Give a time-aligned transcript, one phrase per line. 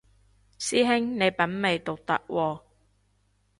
[0.57, 2.61] 師兄你品味獨特喎